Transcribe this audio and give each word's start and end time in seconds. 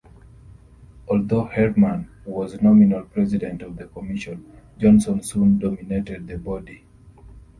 Although 1.09 1.45
Herrmann 1.49 2.07
was 2.25 2.59
nominal 2.59 3.03
president 3.03 3.61
of 3.61 3.75
the 3.77 3.85
commission, 3.85 4.43
Johnson 4.79 5.21
soon 5.21 5.59
dominated 5.59 6.27
the 6.27 6.39
body. 6.39 6.85